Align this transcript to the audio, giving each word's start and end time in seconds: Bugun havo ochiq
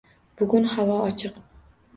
Bugun 0.39 0.65
havo 0.73 0.97
ochiq 1.11 1.41